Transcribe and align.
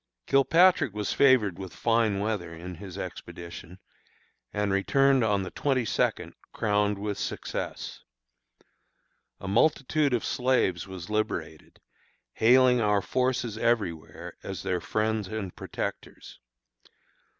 Kilpatrick 0.25 0.95
was 0.95 1.13
favored 1.13 1.59
with 1.59 1.75
fine 1.75 2.19
weather 2.21 2.55
in 2.55 2.73
his 2.73 2.97
expedition, 2.97 3.77
and 4.51 4.71
returned 4.71 5.23
on 5.23 5.43
the 5.43 5.51
twenty 5.51 5.85
second 5.85 6.33
crowned 6.51 6.97
with 6.97 7.19
success. 7.19 7.99
A 9.39 9.47
multitude 9.47 10.15
of 10.15 10.25
slaves 10.25 10.87
was 10.87 11.11
liberated, 11.11 11.79
hailing 12.33 12.81
our 12.81 13.03
forces 13.03 13.59
everywhere 13.59 14.35
as 14.41 14.63
their 14.63 14.81
friends 14.81 15.27
and 15.27 15.55
protectors. 15.55 16.39